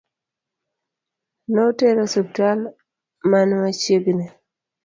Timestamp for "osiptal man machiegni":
2.07-4.25